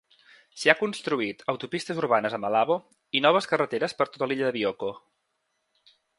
[0.61, 2.79] S'hi ha construït autopistes urbanes a Malabo
[3.19, 4.93] i noves carreteres per tota l'illa de Bioko.